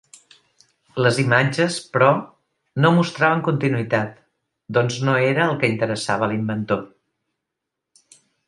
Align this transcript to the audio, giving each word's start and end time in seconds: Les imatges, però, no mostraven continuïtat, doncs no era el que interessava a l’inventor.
Les 1.07 1.19
imatges, 1.23 1.75
però, 1.97 2.07
no 2.85 2.91
mostraven 2.97 3.45
continuïtat, 3.49 4.17
doncs 4.79 4.99
no 5.11 5.19
era 5.29 5.47
el 5.51 5.55
que 5.63 5.71
interessava 5.77 6.29
a 6.29 6.31
l’inventor. 6.33 6.83